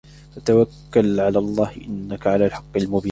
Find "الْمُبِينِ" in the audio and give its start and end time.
2.77-3.09